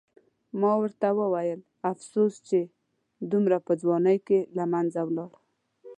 ما 0.59 0.71
ورته 0.81 1.07
وویل: 1.19 1.59
افسوس 1.91 2.33
چې 2.47 2.59
دومره 3.31 3.57
په 3.65 3.73
ځوانۍ 3.81 4.17
کې 4.27 4.39
له 4.57 4.63
منځه 4.73 4.99
ولاړ. 5.07 5.31